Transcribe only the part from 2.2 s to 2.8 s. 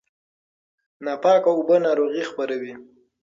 خپروي.